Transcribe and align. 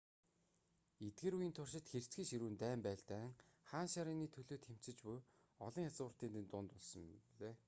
эдгээр 1.05 1.33
үеийн 1.37 1.55
туршид 1.57 1.85
хэрцгий 1.89 2.25
ширүүн 2.29 2.55
дайн 2.63 2.79
байлдаан 2.87 3.31
хаан 3.69 3.87
ширээний 3.93 4.31
төлөө 4.35 4.57
тэмцэж 4.67 4.97
буй 5.07 5.19
олон 5.65 5.87
язгууртнуудын 5.89 6.45
дунд 6.51 6.69
болсон 6.75 7.03
билээ 7.29 7.53